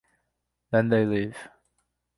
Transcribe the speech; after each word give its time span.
They 0.71 0.79
then 0.81 1.11
leave. 1.11 1.37